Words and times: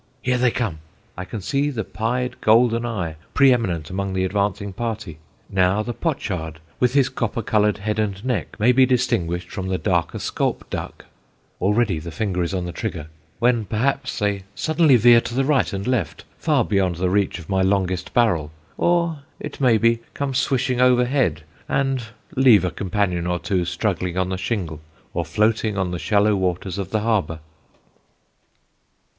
Here 0.23 0.39
they 0.39 0.49
come! 0.49 0.79
I 1.15 1.25
can 1.25 1.41
see 1.41 1.69
the 1.69 1.83
pied 1.83 2.41
golden 2.41 2.87
eye 2.87 3.17
pre 3.35 3.53
eminent 3.53 3.91
among 3.91 4.13
the 4.13 4.23
advancing 4.25 4.73
party; 4.73 5.19
now 5.47 5.83
the 5.83 5.93
pochard, 5.93 6.59
with 6.79 6.95
his 6.95 7.07
copper 7.07 7.43
coloured 7.43 7.77
head 7.77 7.99
and 7.99 8.25
neck, 8.25 8.59
may 8.59 8.71
be 8.71 8.87
distinguished 8.87 9.51
from 9.51 9.67
the 9.67 9.77
darker 9.77 10.17
scaup 10.17 10.67
duck; 10.71 11.05
already 11.61 11.99
the 11.99 12.09
finger 12.09 12.41
is 12.41 12.51
on 12.51 12.65
the 12.65 12.71
trigger, 12.71 13.09
when, 13.37 13.63
perhaps, 13.65 14.17
they 14.17 14.41
suddenly 14.55 14.95
veer 14.95 15.21
to 15.21 15.35
the 15.35 15.45
right 15.45 15.71
and 15.71 15.85
left, 15.85 16.23
far 16.39 16.65
beyond 16.65 16.95
the 16.95 17.11
reach 17.11 17.37
of 17.37 17.47
my 17.47 17.61
longest 17.61 18.11
barrel 18.11 18.49
or, 18.79 19.19
it 19.39 19.61
may 19.61 19.77
be, 19.77 19.99
come 20.15 20.33
swishing 20.33 20.81
overhead, 20.81 21.43
and 21.69 22.05
leave 22.35 22.65
a 22.65 22.71
companion 22.71 23.27
or 23.27 23.37
two 23.37 23.65
struggling 23.65 24.17
on 24.17 24.29
the 24.29 24.35
shingle 24.39 24.81
or 25.13 25.23
floating 25.23 25.77
on 25.77 25.91
the 25.91 25.99
shallow 25.99 26.35
waters 26.35 26.79
of 26.79 26.89
the 26.89 27.01
harbour." 27.01 27.39